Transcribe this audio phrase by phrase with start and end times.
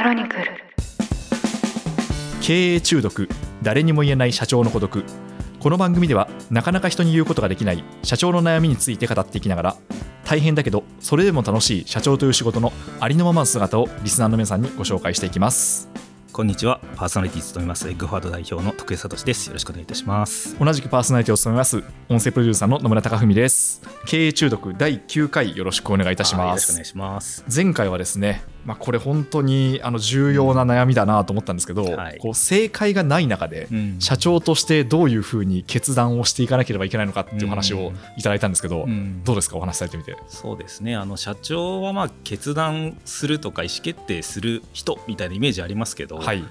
[0.00, 0.44] クロニクル。
[2.40, 3.28] 経営中毒。
[3.60, 5.04] 誰にも言えない社長の孤独。
[5.58, 9.76] この番組ではなかなか人に言うことができない社長の悩みについて語っていきながら
[10.24, 15.90] 大変だけどそれでも楽しい社長という仕事のありのままの姿をリスナーの皆さんにご紹介していきます。
[16.32, 16.80] こんにちは。
[16.96, 20.56] パーソナリティ務めますエッグフォワード代表の徳江聡ですよろしくお願いいたします。
[20.58, 23.82] 同じくパーソナリティを務めます音声プロデューサーの野村貴文です。
[24.06, 26.40] 経営中毒第9回よろしくお願いいたします。
[26.40, 27.44] はいよろしくお願いします。
[27.54, 32.18] 前回はですね、まあ、これ本当にあの重要な悩みだなと思ったんですけど、はい。
[32.18, 33.96] こう正解がない中で、うん。
[34.00, 37.96] 社長としてどういうふうに決断をしていかなければいけないのかっていう話をうん。
[38.16, 39.24] いただいたんですけど、うん。
[39.24, 39.56] どうですか？
[39.56, 40.16] お話しされてみて。
[40.28, 40.96] そうですね。
[40.96, 46.44] あの社長はまあ決断するとか意思決定する人みたいなイメージありますけど、はい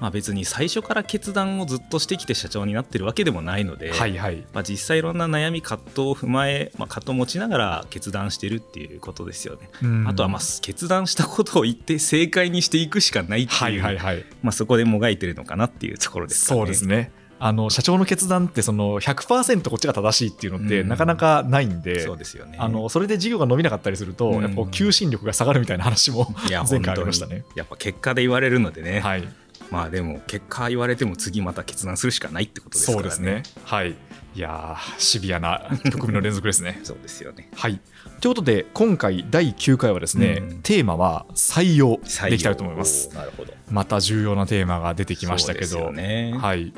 [0.00, 4.42] まあ、別に最初から決断をずっとしてきて社長になってるわけでもないので、はいはい。
[4.52, 9.68] まあ、実際いろんな悩み葛藤を踏まえ、まあ、葛藤を持ちながら決断してるっていうことですよね。
[9.82, 10.08] うん。
[10.08, 14.24] あとはまあ決断したことを言って正解にしていくしかないっていう、はいはいはい。
[14.42, 16.60] まあ、そこでもがいてるのかなっていうところですかね。
[16.60, 17.12] そうですね。
[17.42, 20.88] あの社長の決断ってその100%こっちが正しいっていうのってうん。
[20.88, 22.56] なかなかないんで、そうですよね。
[22.58, 24.42] あのそれで事業が伸びなかったりすると、うん。
[24.42, 27.44] やっぱ求心力が下がるみたいな話も前回ありましたね。
[27.54, 29.28] やっぱ結果で言われるのでね、はい
[29.70, 33.10] まあでも結果言われても次また決断するしかないってことですからね。
[33.10, 33.96] そうですねはい
[34.34, 37.48] いやーシビアな局面の連続ですね そうですよね。
[37.54, 37.80] はい。
[38.20, 41.98] ということで、今回第9回はですね、うんテーマは採用
[42.28, 43.12] でいきたいと思います。。
[43.14, 43.52] なるほど。
[43.70, 46.72] また重要なテーマが出てきましたけど、よねはい。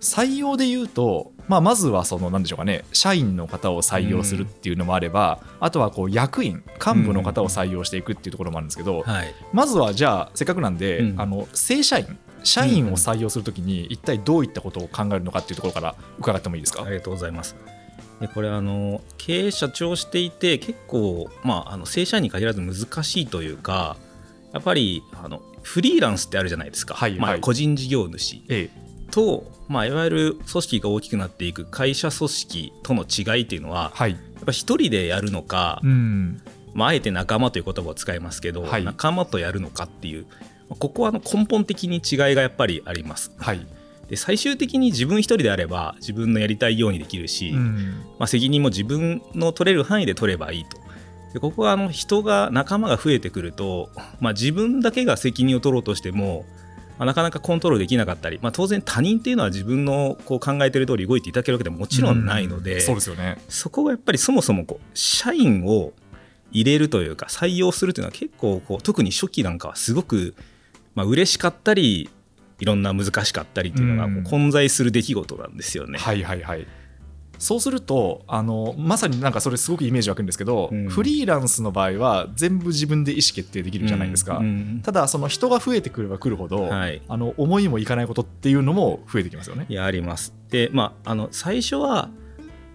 [0.00, 9.34] 採用で言うと、まあ、まずはその何でしょうかね社員の方を採用するっていうのもあれば、あとはこう役員幹部の方を採用していくっていうところもあるんですけど、はい。
[9.52, 11.20] まずはじゃあせっかくなんで、うん。
[11.20, 17.56] あの正社員社員を採用するときに一体どういったことを考えるのかっていうところから伺ってもいいですか、ありがとうございます。
[18.20, 23.96] でこれあの経営者長していて結構、まあ、あの正社員に限らず難しいというか
[24.52, 27.18] やっぱりあのフリーランスってあるじゃないですか、まあ、はい。
[27.18, 28.42] はい個人事業主。
[28.48, 28.70] え
[29.10, 34.10] と、まあ、いわゆる組織が大きくなっていく会社組織との違いっていうのはえはい。
[34.12, 36.40] やっぱ一人でやるのか、うん。
[36.74, 40.26] まあ、あえて仲間という言葉を使いますけど、はい仲間とやるのかっていう
[40.68, 43.32] ここはあの根本的に違いがやっぱりあります。
[43.38, 43.66] はい。
[44.08, 48.02] で最終的に自分一人であれば自分のやりたいようにできるし、うん。
[48.18, 50.78] まあ、責任も自分の取れる範囲で取ればいいと。
[51.32, 56.46] でここはあの人が仲間が増えてくると、まあ、自分だけが責任を取ろうとしても、
[56.98, 63.38] まあ、なかなかコントロールできなかったり、まあ、当然他人っていうのは自分のこう考えてる通り動いていただけるわけでももちろんないので、うんそうですよね。
[63.48, 65.92] そこがやっぱりそもそもこう社員を
[66.50, 70.34] 入れるというか採用するというのは結構こう特に初期なんかはすごく、
[70.94, 72.10] まあ嬉しかったり
[72.58, 75.98] いろんな難しかったりというのが混在する出来事なんですよね。
[75.98, 76.66] はいはいはい。
[77.38, 90.32] そうするとあのまさになんかそれすごくイメージ湧くんですけど、うんフリーランスの場合は全部自分で意思決定できるじゃないですか、うんうんただその人が増えてくればくるほど、はいあの思いもいかないことっていうのも増えてきますよねいやあります。
[90.50, 92.10] でまああの最初は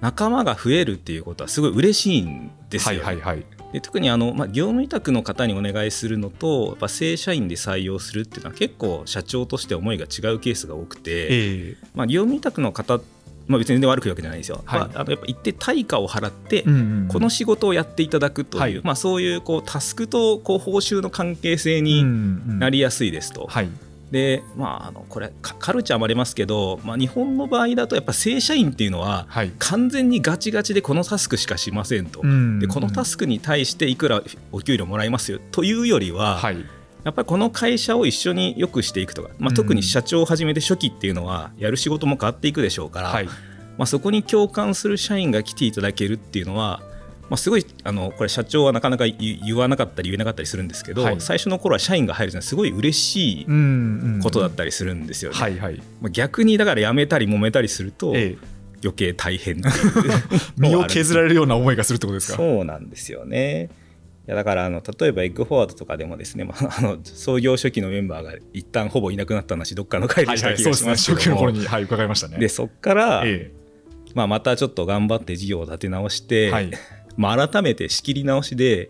[0.02, 3.02] 仲間が増えるっていうことはすごい嬉しいんですはよ。
[3.02, 11.12] いはいはいで特にあの、まあ、業務委託の方にお願いするのとやっぱ正社員で採用するっていうのは結構社長として思いが違うケースが多くて。
[11.12, 11.28] え
[11.72, 13.02] えまあ、業務委託の方、
[13.48, 14.62] まあ、別に全然悪く言うわけじゃないんですよ。
[14.66, 14.80] はい。
[14.80, 18.82] まあ、あのやっぱ一定対価を払って、うんうんこの仕事をやっていただくという、はい。
[18.84, 22.60] まあ、そういうこうタスクとこう報酬の関係性うんにうん。
[22.60, 23.48] なりやすいですと。
[23.48, 23.70] はい。
[24.12, 29.52] でまあ、あのこれカカルチャーもありますけど、まあ、日本の場合だとやっぱ正社員っていうのははい。
[29.58, 32.22] 完全にガチガチでこのタスクしかしませんと。
[32.24, 32.60] うん。
[32.60, 34.22] でこのタスクに対していくら
[34.52, 36.58] お給料もらいますよというよりは、はい
[37.04, 39.56] やっぱりこの会社を一緒に良くしていくとか、まあ、うん。
[39.56, 43.26] 特に社長を始めて初期っていうのはやる仕事も変わっていくでしょうから、はい。
[43.26, 46.82] まあ、そこに共感する社員が来ていただけるっていうのは、
[47.30, 51.20] まあ、すごいあのこれ社長はなかなか言言わなかったり言えなかったりするんですけど、はい。
[51.20, 53.46] 最初の頃は社員が入るのはすごい嬉しい
[54.22, 55.38] ことだったりするんですよね。
[55.38, 55.82] はいはい。
[56.02, 58.54] まあ、逆にだから辞めたり揉めたりするとええ。
[58.84, 59.62] 余計大変
[60.58, 62.38] 身を削られれるような思いがするってことですか？
[62.38, 63.70] そうなんですよね。
[64.26, 72.38] いやだからあの例えばエッグフォワードとかでもですね、まあ、あの創業初期のメンバーが一旦ほぼいなくなった話どっかの回はいでした気がすねますけ初期の頃に、はい、伺いましたね。
[72.38, 73.52] でそっから、え
[74.14, 76.72] まあ、またちょっと頑張って事業を立て直して、えはい。
[77.18, 78.90] まあ、改めて仕切り直しで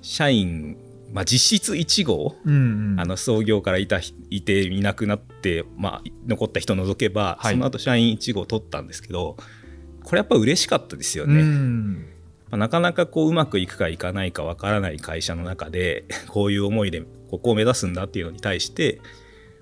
[0.00, 0.76] 社員、
[1.12, 3.00] まあ、実質1号、うんうん。
[3.00, 4.00] あの創業からいた
[4.30, 7.54] いていなくなって、まあ、残った人を除けば、はい。
[7.54, 9.36] その後社員1号取ったんですけど
[10.04, 11.42] これやっぱ嬉しかったですようね。
[11.42, 12.06] ん
[12.50, 19.00] まあなかなかこううまくいくかいかないかわからない会社の中で こういう思いでここを目指すんだっていうのに対して、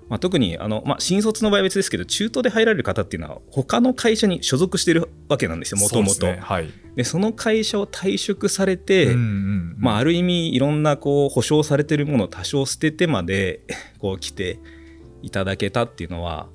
[0.09, 6.25] まあ、特にあの、まあ、新卒の場合は別ですけど中途で入られる方っていうのは他の会社に所属してるわけなんですよもともと
[7.03, 9.13] その会社を退職されて、
[9.93, 13.61] あ、ある意味いろんなこう保証されてるものを多少捨ててまで
[13.99, 14.59] こう来て
[15.21, 16.47] いただけたっていうのは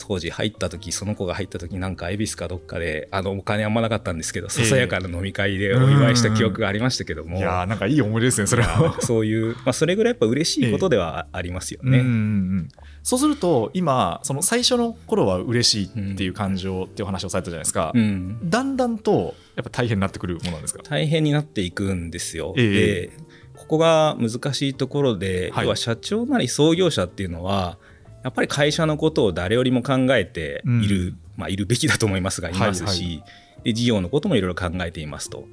[0.00, 9.00] 当時入った時その子が入った時なんか恵比寿かどっかであのお金あんまなかったんですけどささやかな飲み会でお祝いした記憶がありましたけども、いやーなんかいい思い出ですねそれは。
[9.00, 11.98] そういう、まあ、それぐらいやっぱ嬉しいことではありますよね。
[11.98, 12.16] うんうんう
[12.62, 12.68] ん。
[13.02, 18.38] そうすると今その最初の頃は嬉しいっていう感情っていうお話をされたじゃないですか、うん。
[18.42, 20.82] だんだんとやっぱ大変になってくるものなんですか？
[20.82, 22.54] 大変になっていくんですよ。
[22.56, 22.70] ええ。
[22.70, 23.10] で
[23.56, 25.64] ここが難しいところで、はい。
[25.64, 27.78] 要は社長なり創業者っていうのは
[28.22, 33.24] やっぱり会社のことを誰よりも考えている、うんまあ、いるべきだと思いますがいますし、はい。
[33.64, 35.46] で事業のこともいろいろ考えていますと。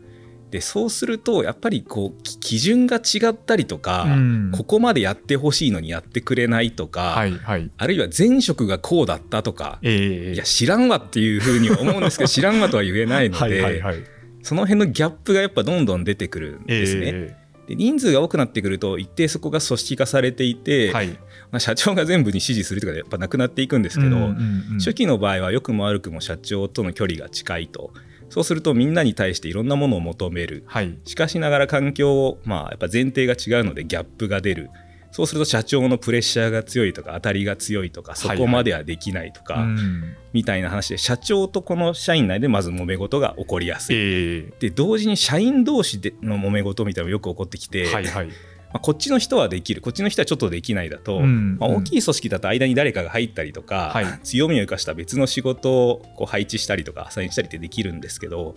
[0.52, 4.52] でそうするとやっぱりこうき基準が違ったりとか、うん。
[4.52, 7.72] ここまでやってほしいのにやってくれないとか、はいはい。
[7.78, 14.04] あるいは前職がこうだったとか、ええいや知らんわっていうふうには思うんですけど知らんわとは言えないので、 はいはいはい。
[14.44, 17.12] その辺のギャップがやっぱどんどん出てくるんですね。
[17.13, 17.36] え
[17.68, 21.10] で人数が多くなってくると一定そこが組織化されていて、えはい。
[21.52, 24.28] まあ、社長が全部に指示するとかやっぱなくなっていくんですけど、うんうん
[24.72, 24.78] うん。
[24.80, 27.92] 初期の場合は良くも悪くも社長との距離が近いと。
[28.30, 30.64] そうするとみんなに対していろんなものを求める。
[30.66, 30.98] はい。
[31.06, 34.70] しかしながら環境を、まあ、やっぱ前提が違うのでギャップが出る
[35.12, 40.15] そうすると社長のプレッシャーが強いとか当たりが強いとかそこまではできないとか、うん。
[40.33, 43.95] みたいな話で社長とこの社員内でまず揉め事が起こりやすい。
[43.98, 48.27] えで同時に社員同士での揉め事みたいなのもよく起こってきて、えはいはい。
[48.27, 48.33] ま
[48.75, 49.81] あ、こっちの人はできる。
[49.81, 51.57] こっちの人はちょっとできないだと、うん。
[51.57, 54.06] まあ、大きい組織だと間に誰かが入ったりとか、はい。
[54.24, 58.56] 強みを生かした別の仕事をこう配置したりとかアサインしたりってできるんですけどやっ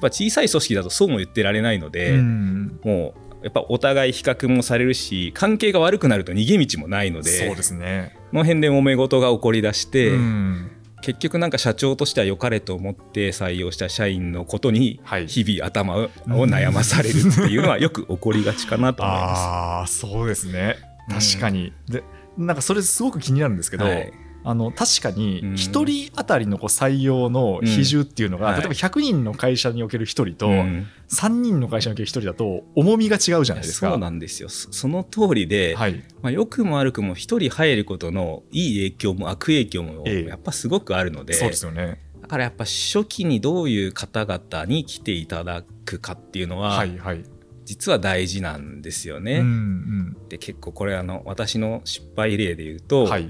[0.00, 2.80] ぱ小さい組織だとそうも言ってられないので、うん。
[2.82, 8.16] もうやっぱお互い比較もされるし関係が悪くなると逃げ道もないのでそうですね。
[8.30, 10.70] この辺で揉め事が起こりだして、うん。
[11.02, 15.26] 結局なんか社長としては良かれと思って採用した社員のことにはい。
[15.26, 16.08] 日々頭を
[16.46, 19.38] 悩まされるっていうのは よく起こりがちかなと思います。
[19.40, 20.76] ああそうですね。
[21.08, 21.18] うん。
[21.18, 22.04] 確かに、で
[22.38, 24.12] なんかそれすごく気になるんですけど、はい
[24.44, 33.90] あの確かにうん1人当たりのこう採用の比重っていうのが、うんはい例えば100人の会社における1人と、うん3人の会社における1人だと重みが違うじゃないですか。
[33.90, 42.00] そうなんですよそその通りで、はい、まあ、良くも悪くも一人入ることのいい影響も悪影響もええやっぱすごくあるので,、そうですよね。
[42.22, 47.24] だからやっぱ初期にどういう方々に来ていただくかっていうのは、はいはい。
[47.64, 49.38] 実は大事なんですよね。
[49.38, 53.28] うんで結構これあの私の失敗例で言ううと、ん、はい。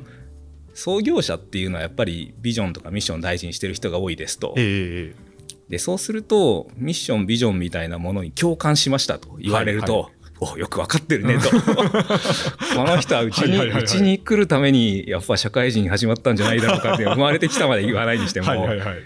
[0.75, 4.55] 創業者っていうのはやっぱりビジョンとかミッションを大事にしてる人が多いですと。
[4.57, 5.33] ええ
[5.69, 10.13] でそうするとミッションビジョンみたいなものに共感しましたと言われると、はい
[10.45, 11.51] およく分かってるねと
[12.75, 18.97] この人はうちにはいはいはいはいうちに来るためにやっぱ社会人始まったんじゃないだろうかって生まれてきたまで言わないにしても、はいはいはい。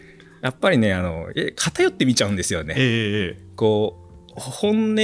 [0.40, 2.74] やっぱりねあのえ偏って見ちゃうんですよね。
[2.78, 3.98] ええこ
[4.30, 4.96] う本音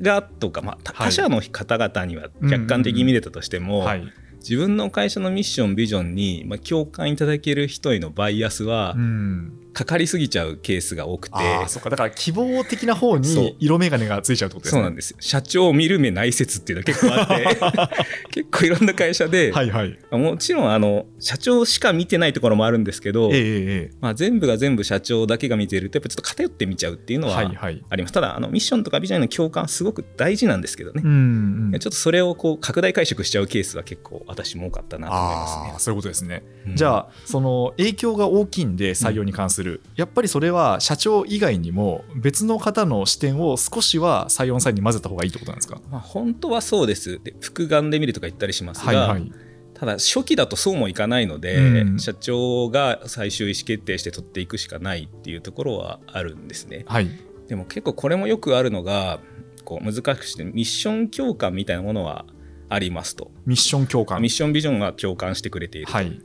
[0.00, 4.04] がとか、まあ、他はい他社の方々には客観的に見れたとしても、はい。
[4.40, 9.52] 自分の会社のミッションビジョンに、まあ、共感いただける人へのバイアスはうん。
[9.72, 11.36] かかりすぎちゃうケースが多くて、
[11.68, 11.90] そっか。
[11.90, 14.78] だから希望的な方に色眼鏡がついちゃうってことですね。
[14.78, 18.04] そうなんですよ社長を見る目ない説っていうのが結構あって
[18.42, 19.98] 結構いろんな会社で、はいはい。
[20.10, 27.82] もちろんあの社長しか見てないところもあるんですけど、ええええまあ、全部が全部社長だけが見てるとやっぱちょっと偏って見ちゃうっていうのははいはい。
[27.88, 35.74] あります、ただあのミッションとかビジョンへの共感すごく大事なんですけどね、うんうんちょっとそれをこう拡大解釈しちゃうケースは結構私も多かったなと思いますね。
[35.78, 36.42] そういうことですね。
[36.66, 39.59] うんじゃあその影響が大きいんで採用に関する、
[39.96, 45.80] やっぱりそれは社長以外にも別の方の視点を少しは採用の際に混ぜた方がいいってことなんですか？
[45.90, 49.32] まあ、本当はそうですで複眼で見るとか言ったりしますが、はいはい。
[49.74, 56.84] ただ初期だとそうもいかないので、うん社長が最終意思決定して取っていくしかないっていうところはあるんですね。
[56.86, 57.08] はい。
[57.48, 59.20] でも結構これもよくあるのが
[59.64, 62.26] こう難しくしてミッション共感みたいなものは
[62.68, 63.30] ありますと。
[63.46, 64.32] ミッション共感ミッ。
[64.32, 65.92] ションビジョンは共感してくれていると。
[65.94, 66.20] はい。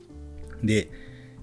[0.62, 0.92] で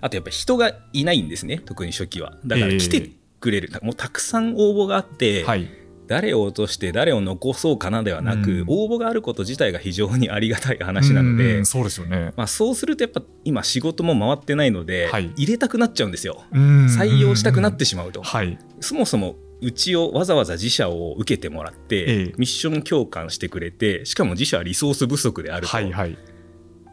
[0.02, 2.36] あとやっぱ人がいないんですね特に初期は。
[2.44, 5.70] だから来てくれる、もうたくさん応募があって、はい。
[6.08, 12.32] 誰を落として誰を残そうかなではなく、うん応募があること自体が非常にありがたい話なので、うんそうですよね。
[12.36, 18.58] まあ、そうするとやっぱ今仕事も回ってないので、はい入れたくなっちゃうんですよ採採用したくなってしまうと、はい。
[18.80, 26.18] そもそもうちをわざわざ自社を受けてもらって、ええミッション共感してくれてしかも自社はリソース不足であると、はいはい。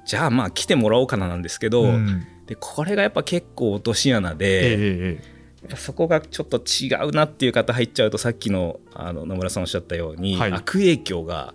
[0.06, 10.52] じゃあまあ来てもらおうかななんですけど、うんでこれがやっぱ結構落とし穴ええで、ええやっぱそこがちょっと違うなっていう方入っちゃうとさっきのあの野村さんおっしゃったように、はい。
[10.54, 11.54] 悪影響が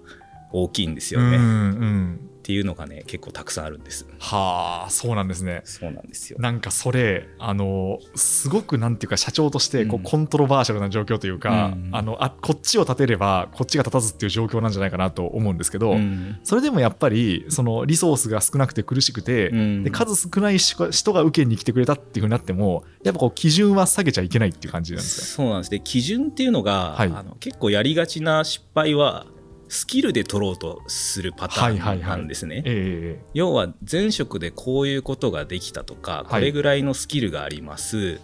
[0.52, 1.36] 大きいんですええよね。
[1.38, 4.06] うんうんっていうのがね結構たくさんあるんです。
[4.18, 5.62] はあそうなんですね。
[5.64, 6.38] そうなんですよ。
[6.38, 10.04] なんかそれあのすごくなんていうか社長としてこう、うん。
[10.04, 16.38] コントロバーシャルな状況というか、うんあのあこっちを立てればこっちが立たずっていう状況なんじゃないかなと思うんですけど、うん。
[16.42, 19.82] それでもやっぱりそのリソースが少なくて苦しくて、うん。
[19.82, 25.70] で数少ない人人が受けに来てくれたっていうふうになってもやっぱこう基準は下げちゃいけないっていう感じなんですかそうなんです。
[25.70, 27.08] で基準っていうのが、はい。
[27.08, 29.24] あの結構やりがちな失敗は
[29.68, 31.98] スキルで取ろうとするパタはいはいはい。
[31.98, 38.20] ーンなんですね、え要は前職でこういうことができたとかこれぐらいのスキルがあります、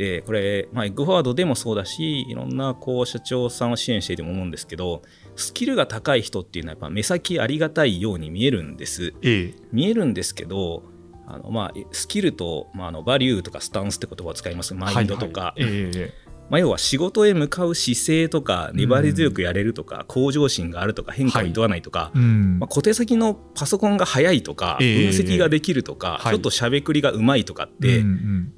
[0.00, 5.02] でこれ、まあ、エッグフォワードでもそうだしいろんなこう社長さんを支援していても思うんですけど
[5.36, 9.12] スキルが高い人っていうのはやっぱ目先ありがたいように見えるんです。
[9.22, 9.44] ええ。
[9.48, 10.84] え見えるんですけど
[11.26, 14.74] あのまあスキルと、まあ、あのバリューとかスタンスって言葉を使います。
[14.74, 15.72] マインドとか、はいはい。
[15.72, 16.14] え
[16.50, 22.58] まあ、要は仕事へ向かう姿勢とか粘り強くやれるとか、向上心があるとか変化を厭わないとか、うん。
[22.58, 26.32] まあ、小手先のパソコンが速いとか、ええ分析ができるとか、はい。
[26.32, 28.02] ちょっとしゃべくりがうまいとかって、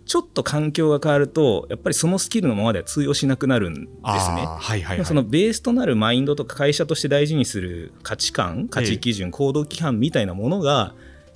[0.07, 3.91] ちょっと環境が変わるとやっぱりそのスキルのままでは通用しなくなるんですね。
[4.03, 5.05] はいはいはい。
[5.05, 10.95] そのベースとなるマインドとか会社として大事にする価値観価値基準、行動規範みたいなものが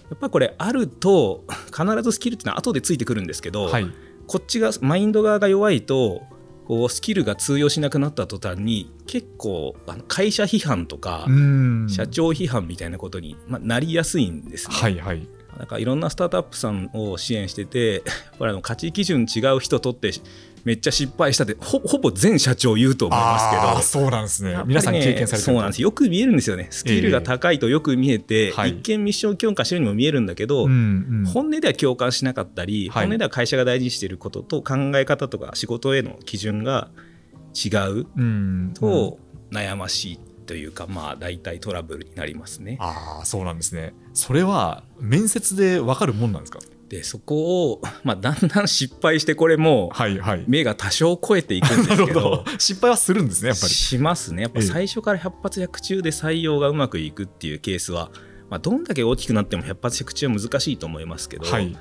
[0.09, 3.87] やっぱりこれあると必ずスキルっていうのは後でついてくるんですけど、はい。
[4.27, 6.23] こっちがマインド側が弱いと
[6.67, 14.75] こうスキルが通用しなくなった途端に結構あの会社批判とか、うん社長批判みたいなことに、まあ、なりやすいんですね。
[14.75, 18.01] はいはいなんかいろんなスタートアップさんを支援しててや
[18.35, 20.11] っぱりあの価値基準違う人とって
[20.67, 24.03] めっちゃ失敗したってほほぼ全社長言うと思いますけど。
[24.03, 24.53] そうなんですね。
[24.53, 25.83] ね皆さん経験されてるそうなんです。
[25.83, 26.67] よく見えるんですよね。
[26.71, 28.71] スキルが高いとよく見えて、はい。
[28.71, 31.25] 一見ミッション強化してるにも見えるんだけど、うんうん。
[31.25, 33.07] 本音では共感しなかったり、はい。
[33.07, 36.91] 本音では会社が大事にしていることと考え方とか仕事への基準が
[37.55, 38.75] 違ううん。
[38.75, 39.21] と
[39.53, 42.79] 悩ましいというか、まあ大体トラブルになりますね。
[42.81, 43.93] ああそうなんですね。
[44.15, 46.61] それは面接で分かるもんなんですか？
[46.88, 50.45] でそこを、まあ、だんだん失敗してこれもはいはい。
[50.47, 52.45] 目が多少超えていくんでなすけどるほど。
[52.59, 53.73] 失敗はするんですねやっぱり。
[53.73, 54.43] しますね。
[54.43, 54.67] やっぱええ。
[54.67, 58.11] 最初から百発百中で採用がうまくいくっていうケースは、
[58.49, 61.76] まあ、どんだけ大きくなっても百発百中は難しいと思いますけど、はい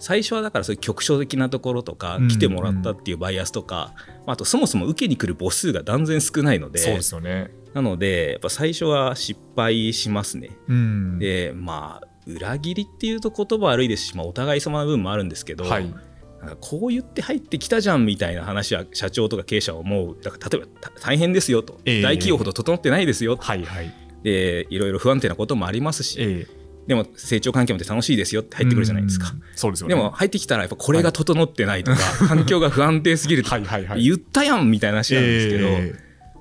[0.00, 3.92] 最初はだからそういう局所的なところとかうん来てもらったっていうバイアスとか、
[4.26, 7.50] まああとそもそも受けに来る母数が断然少ないのでそうですよね。
[7.74, 10.50] なのでやっぱ最初は失敗しますね。
[10.66, 11.18] うん。
[11.18, 15.94] でまあ裏切りっていうと言葉悪いですし、まあ、お互い様の部分もあるんですけど、はい。
[16.40, 20.16] なんかこう言って入ってきたじゃんみたいな話は社長とか経営者は思う。
[20.22, 22.02] だから例えばた大変ですよと、ええ。
[22.02, 23.94] 大企業ほど整ってないですよはいはい。
[24.22, 29.30] でいろいろ不安定なこともありますし、ええでも成長環境も楽しいですよって入ってくるじゃないですか。
[29.32, 29.42] うん。
[29.54, 29.94] そうですよね。
[29.94, 34.02] でも入ってきたらやっぱこれが整ってないとか、 環境が不安定すぎるとか、はいはいはい。
[34.02, 35.94] 言ったやんみたいな話なんですけど、え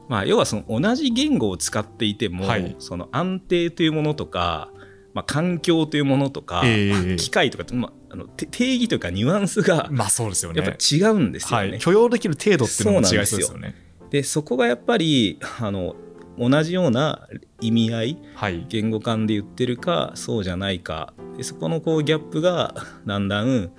[0.08, 2.76] まあ、要はその同じ言語を使っていても、はい。
[2.80, 4.72] その安定というものとか、
[5.14, 7.16] まあ、環境というものとか、ええ。
[7.18, 10.62] 機械とかって、まあ、あのて定義というかニュアンスがえまあそうですよね。
[10.62, 11.70] やっぱ違うんですよね。
[11.70, 11.80] はい。
[11.80, 13.76] 許容できる程度っていうのも違いそうですよね。
[14.10, 15.96] でそこがやっぱりあの
[16.40, 17.28] 同じような
[17.60, 18.66] 意味合いはい。
[18.70, 21.14] 言語間で言ってるかそうじゃないか。
[21.38, 22.74] でそこのこうギャップが
[23.06, 23.72] だんだん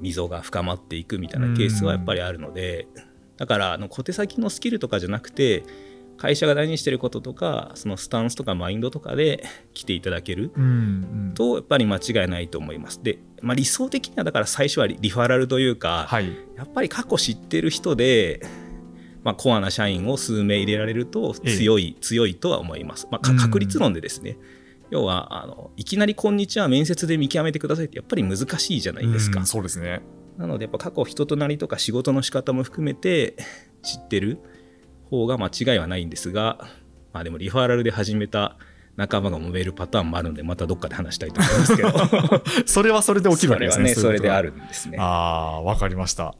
[0.00, 2.88] 溝が深まっていくみたいなケースはやっぱりあるので。
[3.36, 5.62] だからあの小手先のスキルとかじゃなくて
[6.18, 10.50] 会社が大事にしてることとかそのスタンスとかマインドとかで来ていただける
[11.34, 13.02] とやっぱり間違いないと思います。
[13.02, 16.36] で、まあ、理想的にはだから最初はリリファラルというか、はい。
[16.56, 18.42] やっぱり過去知ってる人で、
[19.24, 21.56] まあ、コアな社員を数名入れられるとええ。
[21.56, 23.08] 強い、強いとは思います。
[23.10, 24.38] まあ、確率論でですね、
[24.90, 29.40] 要はあのいきなり「こんにちは」面接で見極めてくださいってやっぱり難しいじゃないですか。
[29.40, 30.00] うんそうですね。
[30.38, 33.36] なのでやっぱ過去人となりとか仕事の仕方も含めて
[33.82, 34.38] 知ってる
[35.10, 36.58] 方が間違いはないんですが、
[37.12, 38.56] まあ、でもリファラルで始めた
[38.96, 42.42] 仲間が揉めるパターンもあるのでまたどっかで話したいと思いますけど。
[42.66, 43.94] それはそれで起きるわけですね。
[43.94, 44.96] それはねそれであるるんですね。
[44.98, 46.34] ああーわかりました。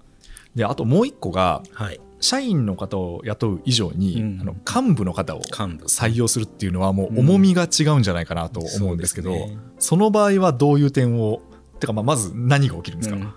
[0.55, 4.41] であともう一個がはい、社員の方を雇う以上に、うん。
[4.41, 9.59] あの幹部の方を採用するっていうのはもう重みが違うんじゃないかなと思うんですけど、そうですね。
[9.79, 11.43] その場合はどういう点を
[11.81, 13.33] てかまあまず何が起きるんですか、うん。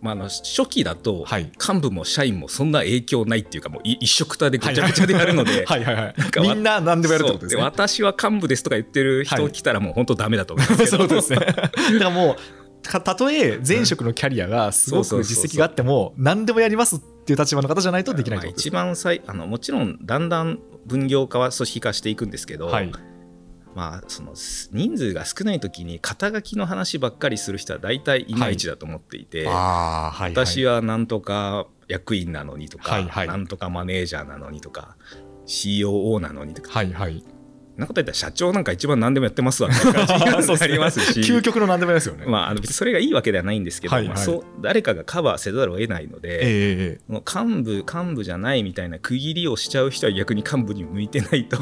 [0.00, 1.52] まあ、あの初期だとはい。
[1.56, 5.66] 幹部も社員もそんな影響ないっていうかもうい一緒くたでぐちゃぐちゃでやるので
[6.40, 7.62] みんな何でもやるってことですね。
[7.62, 10.96] 私は幹部ですとか言ってるはい人来たらもう本当ダメだと思いますけど。
[10.96, 11.38] そうですね。
[11.44, 12.42] だからもうか
[12.88, 22.92] たとえ前職のキャリアがすごく実績があっても何でもやりますっていう立場の方じゃないとできないっまあ一番最あのもちろんだんだん分業化は組織化していくんですけど、はい。
[23.74, 33.28] まあ、その人数が少ない時に肩書きの話ばっかりする人は大体いまいちだと思っていて、はい私はなんとか役員なのにとか、はいはい。
[33.28, 34.96] なんとかマネージャーなのにとか
[35.46, 36.70] COO なのにとか。
[36.70, 37.22] はいはい
[37.76, 40.06] なこと言ったら社長なんか一番何でもやってますわみたいな感
[40.42, 41.20] じになりますし。
[41.26, 42.24] 究極の何でもですよね。
[42.26, 44.14] まあ、あの別にそれがいいわけではないんですけど、はいはい。
[44.14, 51.58] まあ、そう誰かがカバーせざるを得ないので、えもう幹部幹部じゃないみたいな区切りをしちゃう人は逆に幹部に向いてないと、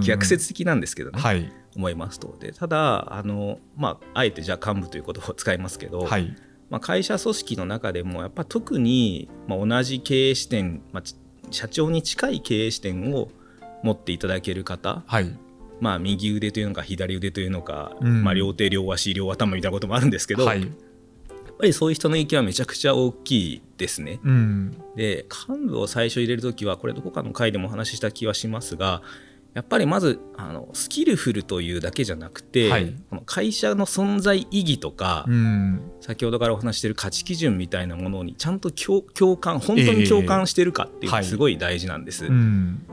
[0.00, 1.52] 逆説的なんですけどね、はい。
[1.76, 2.36] 思いますと。
[2.40, 6.34] でただあの、まあ、あえてじゃあ幹部という言葉を使いますけど、はい。
[6.68, 11.16] まあ、会社組織の中でもやっぱ特に、まあ、同じ経営視点、まあ、ち
[11.50, 13.28] 社長に近い経営視点を
[13.82, 15.36] 持っていただける方、はい。
[15.80, 18.22] まあ、右腕というのか左腕というのか、うん。
[18.22, 20.60] まあ、両手両足両頭みたいなこともあるんですけど、はい。
[20.60, 20.68] やっ
[21.58, 24.20] ぱりそういう人の影響はめちゃくちゃ大きいですね。
[24.24, 24.76] うん。
[24.96, 29.02] で幹部を最初入れるときはこれどこかの回でもお話しした気はしますが
[29.52, 32.94] やっぱりまずあのスキルフルというだけじゃなくて、はい。
[33.10, 35.82] この会社の存在意義とか、うん。
[36.00, 42.26] 先ほどからお話ししている価値基準みたいなものにちゃんと共共感本当に共感してるかっていうのがすごい大事なんです。
[42.26, 42.86] うん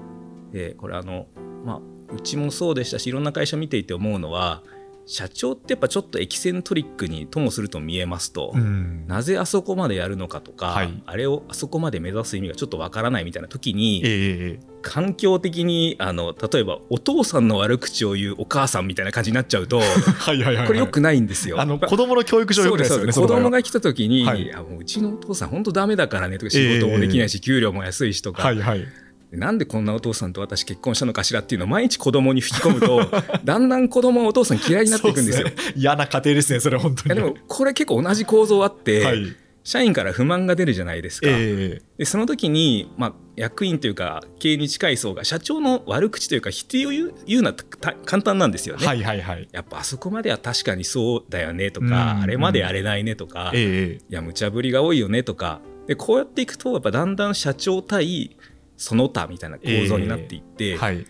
[0.51, 1.27] でこれあの、
[1.65, 4.63] まあ、うちもそうでしたしいろんな会社見ていて思うのは
[5.09, 9.07] 社長ってやっぱちょっとエキセントリックにともすると見えますと、うん。
[9.07, 11.01] なぜあそこまでやるのかとか、はい。
[11.05, 14.59] あれをあそこまで目指す意味がちょっとわからないみたいな時に、ええ。
[14.81, 19.79] 環境的にあの例えばお父さんの悪口を言うお母さんみたいな感じになっちゃうと
[20.19, 20.67] はいはいはいはい。
[20.67, 21.61] これよくないんですよ。
[21.61, 24.53] あの子供の教育上よくないですよね子供がが来た時に、はい。
[24.55, 28.85] もううちのお父さん本当ダメだからねとか仕事もできないし、給料も安いしとか、はいはい
[29.31, 33.11] なんでこんなお父さんと私結婚したのかしらっていうのを毎日子供に吹き込むと
[33.43, 35.47] だんだん子供はお父さん嫌いになっていくんですよ。
[35.47, 35.53] ね。
[35.75, 37.15] 嫌な家庭ですねそれ本当に。
[37.15, 39.35] でもこれ結構同じ構造あって、はい。
[39.67, 41.27] 社員から不満が出るじゃないですか。
[41.29, 48.83] えでその時に、まあ、役員というか経営に近い層が社長の悪口というか否定を言う言うのはた簡単なんですよね。
[48.85, 49.49] えはいはいはい。
[49.51, 51.89] やっぱあそこまでは確かにそうだよねとうん。
[51.89, 53.99] か、あれまでやれないねとか、いえ。
[53.99, 55.59] えや無茶ぶりが多いよねとか。
[55.85, 58.37] でこうやっていくとやっぱだんだん社長対
[58.77, 61.05] その他みたいな構造になっていって、いはい。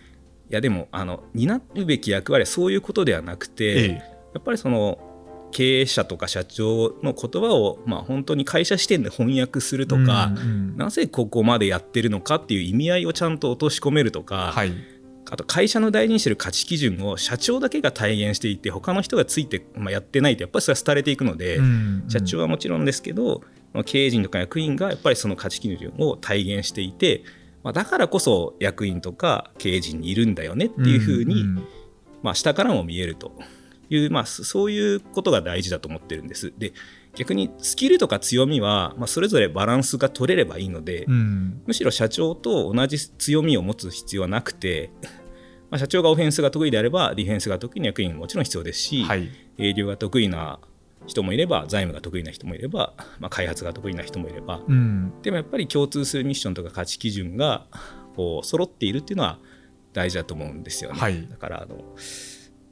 [0.48, 4.02] やでもあの担うべき役割はそういうことではなくて、え
[4.34, 4.98] やっぱりその
[5.50, 10.76] 経営者とか社長の言葉を、まあ、本当に会社視点で翻訳するえとか、うんうん。
[10.76, 14.72] なぜここまでやってるのかっていう意味合いをちゃんと落とし込めるとか、はい。
[15.30, 23.42] あと会社の大事にしてる価値基準を社長だけが体現していて他の人がついて、まあ、やってないとやっぱりそれは廃れていくので、うん社長はもちろんですけど
[23.84, 27.22] 経営陣とか役員がやっぱりその価値基準を体現していて、
[27.68, 31.64] まあ、だからこそ役員とか経営陣にいるんだよねっていうふうに、んん。
[32.22, 33.32] まあ、下からも見えると
[33.90, 36.54] いう、まあ、そそういうことが大事だと思ってるんです。
[36.56, 36.72] で
[37.14, 41.60] 逆にスキルとか強みは、まあ、それぞれバランスが取れればいいので、うん。
[41.66, 44.90] むしろ社長と同じ強みを持つ必要はなくて、
[45.68, 49.28] まあ、社長がオフェンスが得意であればディフェンスが得意な役員ももちろん必要ですし、はい。
[49.58, 50.58] 営業が得意な
[51.08, 55.12] 人もいれば財務が得意な人もいれば、まあ、開発が得意な人もいれば、うん。
[55.22, 57.66] でもやっぱり共通するミッションとか価値基準が
[58.14, 59.38] こう揃っているっていうのは
[59.92, 60.98] 大事だと思うんですよね。
[60.98, 61.26] はい。
[61.28, 61.82] だからあの、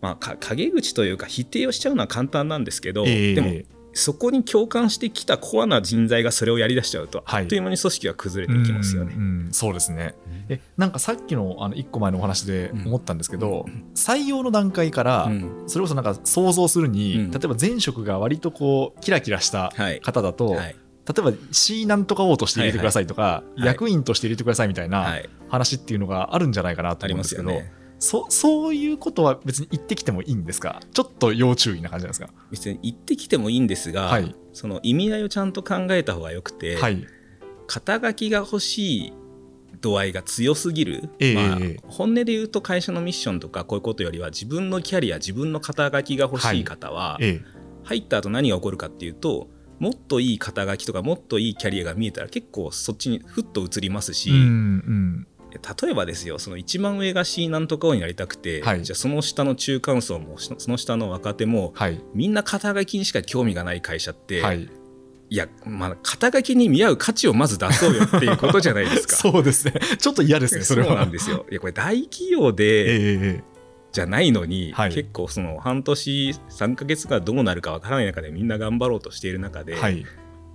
[0.01, 3.35] まあ、か陰口というか否定をしちゃうのは簡単なんですけど、ええ。
[3.35, 7.42] でもそこに共感してきたコアな人材がそれをやりだしちゃうと、はい。
[7.44, 9.14] あっという間に組織が崩れていきますよね。
[9.16, 9.52] うんうん。
[9.52, 10.14] そうですね。
[10.48, 15.64] えなんかさっきのあの1個前のお話で思ったんですけど、採用の段階から、うん。
[15.66, 17.30] それこそなんか想像するに、うん。
[17.30, 20.00] 例えば前職が割とこうキラキラしたはい。
[20.00, 20.76] 方だと、はい。
[21.06, 23.68] 例えば C なんとか O として入れてくださいとか、いはい。
[23.68, 25.28] 役員として入れてくださいみたいは、ない。
[25.48, 27.72] 話っていうのがあるんじゃないかなと思うんですけど、ね。
[27.98, 30.80] そそういうことは別に言ってきてもいいんですか？
[30.92, 32.28] ちょっと要注意な感じなんですか？
[32.50, 34.35] 別に言ってきてもいいんですが、はい。
[34.52, 37.06] その意味合いをちゃんと考えた方がよくて、はい。
[37.66, 39.12] 肩書きが欲しい
[39.80, 41.80] 度合いが強すぎる、ええまあええ。
[41.88, 47.40] 本音で言うと会社のミッションとかこういうことよりは自分のキャリア自分の肩書きが欲しい方は、え
[47.85, 58.82] 入った後何が起こるかっていうともっといい肩書きとかもっといいキャリアが見えたら結構そっちにふっと移りますし、えうんうん例えばですよその一番上が C なんとかをになりたくて、はい。
[58.82, 62.02] じゃあその下の中間層もその下の若手もはい。
[62.14, 64.68] みんな肩書きにしか興味がない会社って、、はい。
[65.28, 69.16] いや、まあ、肩書きに見合う価値をまず出そうよっていうことじゃないですか。
[69.16, 69.74] そうですね。
[69.98, 70.88] ちょっと嫌ですねそれは。
[70.88, 71.46] そうなんですよ。
[71.50, 73.44] いやこれ大企業で、ええ
[73.92, 74.94] じゃないのに、はい。
[74.94, 80.04] 結構その半年3ヶ月がどうなるかわからない中でみんな頑張ろうとしている中で、はい。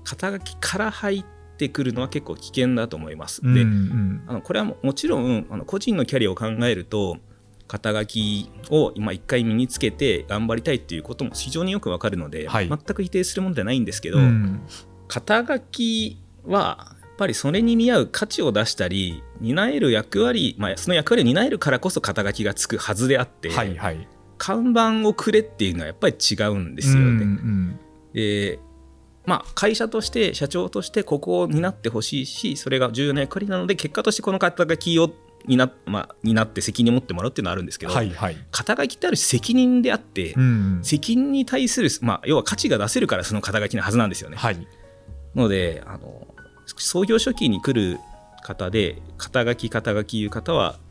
[0.03, 3.41] 肩書きから入ってくるのは結構危険だと思います。
[3.43, 4.23] うんでうん。
[4.27, 7.17] あのこれはももちろんあの個人のキャリアを考えると
[7.67, 12.67] 肩書きを今一回身につけて頑張りたいっていうことも非常によくわかるので、はい。
[12.67, 14.61] 全く否定するものではないんですけど、うん。
[15.07, 24.07] 肩書きはやっぱりそれに見合う価値を出したり担える役割、まあ、その役割を担えるからこそ肩書きがつくはずであって、はいはい。
[24.37, 27.01] 看板をくれっていうのはやっぱり違うんですよね。
[27.01, 27.79] うんうん。
[28.13, 28.59] で
[29.25, 35.11] まあ、会社として社長としてここを担ってほしいしそれが重要な役割なので結果としてこの肩書きを
[35.45, 38.37] にな,、まあ、になって責任を持ってもらうっていうのはあるんですけど、はいはい。
[38.51, 40.79] 肩書きってある種責任であって、うん。
[40.83, 44.37] 責任に対する、まあ、要は価値が出せるからその肩書きのはずなんですよね。
[44.37, 44.67] はい。
[45.33, 46.27] のであの
[46.77, 47.99] 創業初期に来る
[48.43, 50.90] 方で肩書き肩書きいう方は、うん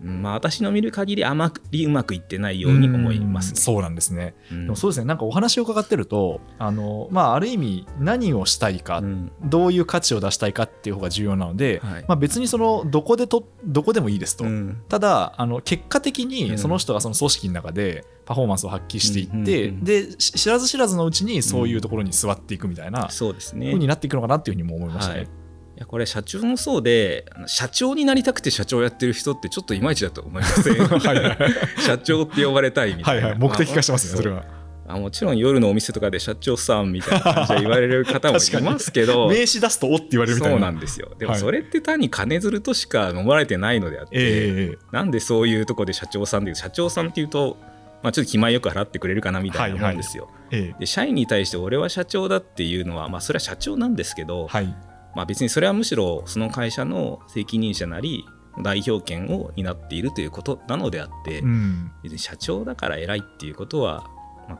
[0.00, 3.50] まあ、私の見る限りあまりうまくいってないように思いますね。
[3.50, 4.34] うんそうなんですね。
[4.52, 4.64] うん。
[4.64, 5.06] でもそうですね。
[5.06, 9.32] なんかお話を伺ってるとあの、まあ、ある意味何をしたいか、うん。
[9.42, 12.04] どういう価値を出したいかっていう方が重要なので、はい。
[12.06, 14.82] まあ、別にそのどこでとどこでもいいですと、うん。
[14.88, 16.58] ただあの結果的うにん。
[16.58, 23.66] その人がその組織の中でパフォーマンスを発揮していって、でし知らず知らずのうちにそういうところに座っていくみたいなそうですね。
[23.66, 25.20] 風になっていくのかなっていうふうにも思いましたね。
[25.20, 25.28] はい
[25.76, 30.74] いやこれ社長もそうで社長になりたくて社長やってる人ってちょっといまいちだと思いません？
[30.88, 31.38] はいはい。
[31.82, 33.30] 社長って呼ばれたいみたな、はいい。
[33.32, 34.44] はい、目的化してますね、あそれは。
[34.88, 40.58] あもちろん夜のお店とかで社長さんみたいな感じで言われる方もいますけど 名刺出すとおって言われるみたいな。
[40.58, 41.10] そうなんですよ。
[41.18, 47.58] でもはいそれって単に金づるとしか思われてないのであって、ええなんでそういうとこで社長さんで社長さんっていうと、
[48.02, 50.80] まあ、ちょっと気前よく払ってくれるかなみたいなもんですよ、ええ。
[50.80, 54.74] で社員に対して俺は社長だっていうのは、まあ、それは社長なんですけど、はい。
[55.16, 58.26] まあ、別にそれはむしろその会社の責任者なり
[58.62, 61.90] 代表権を担っているということなのであって、うん。
[62.02, 64.10] 別に社長だから偉いっていうことは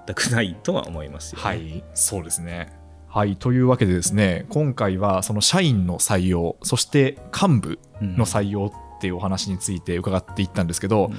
[0.07, 1.45] 全くないとは思いますよね。
[1.45, 2.73] はい、そうですね。
[3.07, 11.17] はい、というわけでですね、今回はその社員の採用、そして幹部うんの採用っていうお話について伺っていったんですけど、うん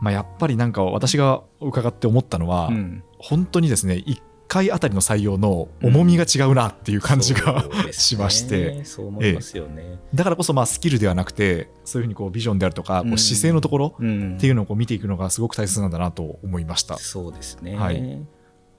[0.00, 4.18] まあ、やっぱりなんか私が伺って思ったのは、うん本当にですね、1
[4.50, 8.74] 回あたりの採用の重みが違うなっていう感じが、そうですしまして。
[8.74, 10.00] ねそう思いますよね。
[10.12, 14.36] だからこそまあスキルではなくて、そういうふうにこうビジョンであるとか、こう姿勢のところうん。
[14.36, 16.98] っていうのをこう見ていくのがすごく大切なんだなと思いました。
[16.98, 18.26] そうですね、はい。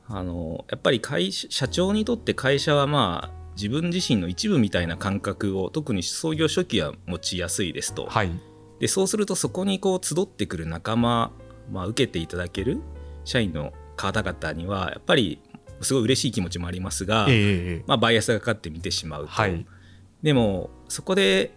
[0.07, 8.31] あのやっぱり会社社長にとって会社はまあ自分自身の一部みたいな感覚を特に創業初期は持ちやすいですと、はい、
[8.79, 11.31] でそうするとそこにこう集ってくる仲間、
[11.71, 12.81] まあ、受けていただける
[13.23, 15.41] 社員の方々にはやっぱり
[15.85, 17.39] すごい嬉しい気持ちもありますが、えええ
[17.81, 19.65] えまあ、バイアスがかかって見てしまうと、はい、
[20.21, 21.51] でもそこで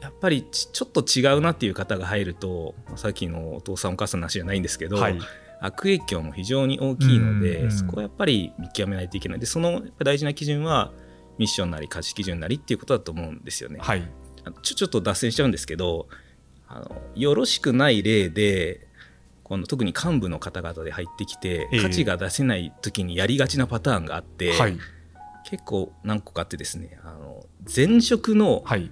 [0.00, 5.18] やっぱりちちょっと違うなっていう方が入るとまあさっきのお父さんお母さんの話じゃないんですけど、はい、
[5.60, 9.38] 悪影響も非常に大きいので、うんうんそこはやっぱり見極めないといけない。
[9.38, 10.92] でその大事な基準は
[11.38, 13.78] ミッションなり価値基準なりっていうことだと思うんですよね。
[13.80, 14.08] はい、
[14.62, 16.08] ちょちょっと脱線しちゃうんですけど
[16.68, 18.85] あのよろしくない例で
[19.46, 24.76] この特に幹部の方々で入ってきて、ええ価値が出せない時にやりがちなパターンがあって、はい、
[25.48, 28.90] 結構何個かあってですねあの前職のはい、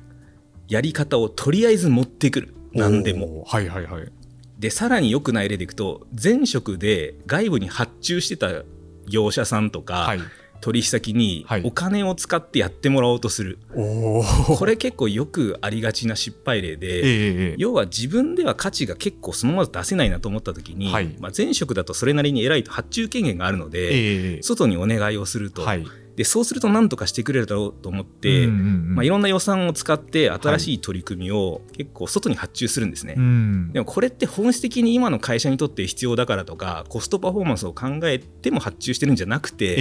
[0.69, 3.43] やり方をとりあえず持ってくる何でも。
[3.49, 4.13] はい、はい、はい。
[4.57, 8.63] でさらに良くない例でいくと前職で外部に発注してた
[9.09, 10.21] 業者さんとか、はい。
[10.65, 11.63] 取引先にはい。
[11.63, 14.25] お金を使ってやってもらおうとする、おお。
[14.57, 17.05] これ結構よくありがちな失敗例で、えええ
[17.51, 21.15] え要は自分では価値が結構そのまま出せないなと思った時に、はい。
[21.21, 25.87] まあ、前職だとそれなりに偉いと発注権限があるので、えええ外にお願いをすると、えはい。
[26.17, 28.95] でそうすると何とかしてくれるだろうと思って、うんうんうん。
[28.95, 33.15] まあ、いろんな予算を使って新しい取り組みを結構外に発注するんですね。
[33.17, 33.73] うん。
[33.73, 39.75] でもこれって本質的に今の会社にとって必要だからとかコストパフォーマンスを考えても発注してるんじゃなくて、え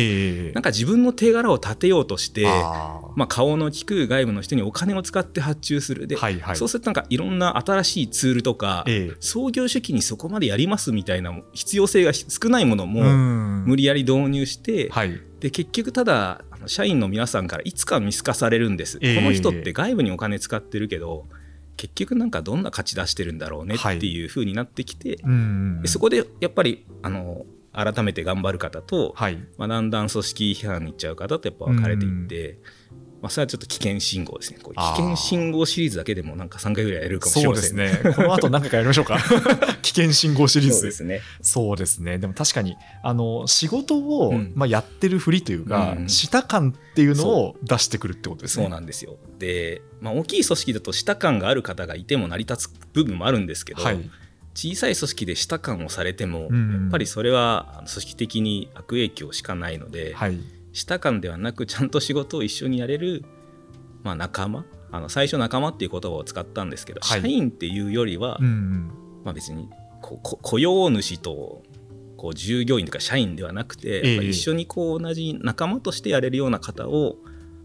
[0.50, 0.52] え。
[0.54, 6.08] なんか自分の手柄を立てようとして、まあ、顔の利く外部の人にお金を使って発注する。
[6.08, 6.56] で、はいはい。
[6.56, 9.16] そうするとなんかいろんな新しいツールとか、ええ。
[9.20, 13.66] 創業初期にそこまでやりますみたいな必要性が少ないものもうん。
[13.66, 15.22] 無理やり導入して、はい。
[15.44, 19.16] で結局ただ社員の皆さんからいつか見透かされるんです、ええ。
[19.18, 21.26] この人って外部にお金使ってるけど
[21.76, 29.38] 結局なんかどんな価値出してるんだろうねっていう風になってきて、うんうんでそこでやっぱりあの改めて頑張る方と、はい。
[29.58, 32.60] まあ、だんだん組織批判に行っちゃう方とやっぱ分かれていって、
[33.24, 38.14] まあ、それはちょっと危険信号ですね危険信号シリーズだけでもなんか3回ぐらいやれるかもしれそうでませんすね。
[38.14, 39.18] この後何回かやりましょうか。
[39.82, 40.76] 危険信号シリーズ。
[40.76, 42.18] そうですねそうですね。
[42.18, 48.66] でも確かに、あの、仕事を、うんまあ、やってるふりというか、うんした感っていうのを出してくるってことですね。
[48.66, 54.10] そうなんですよで、まあ、大きい組織だと下感がある方がいても成り立つ部分もあるんですけど、はい。
[54.54, 60.38] 小さい組織で下感をされても、うんやっぱりそれは組織的に悪影響しかないので、はい。
[60.74, 63.24] 下感ではなくちゃんと仕事を一緒にやれる、
[64.04, 64.66] まあ、仲間？
[64.92, 68.92] あの最初仲間っていう言葉を使ったんですけど、はい社員っていうよりは、うんうん。
[69.24, 69.70] まあ、別に
[70.02, 71.64] ここ雇用主と
[72.18, 77.18] こう従業員とか社員ではなくて、ええやっぱり一緒にこう同じ仲間としてやれるような方を、